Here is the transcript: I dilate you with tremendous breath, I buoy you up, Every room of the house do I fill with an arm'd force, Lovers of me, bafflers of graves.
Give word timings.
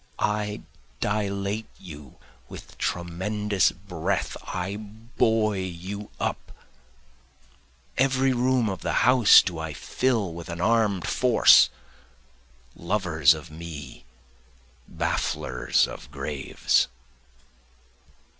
I 0.17 0.63
dilate 0.99 1.67
you 1.77 2.15
with 2.49 2.75
tremendous 2.79 3.71
breath, 3.71 4.35
I 4.47 4.77
buoy 4.77 5.63
you 5.63 6.09
up, 6.19 6.51
Every 7.99 8.33
room 8.33 8.67
of 8.67 8.81
the 8.81 9.05
house 9.05 9.43
do 9.43 9.59
I 9.59 9.73
fill 9.73 10.33
with 10.33 10.49
an 10.49 10.59
arm'd 10.59 11.05
force, 11.07 11.69
Lovers 12.75 13.35
of 13.35 13.51
me, 13.51 14.05
bafflers 14.91 15.85
of 15.87 16.09
graves. 16.09 16.87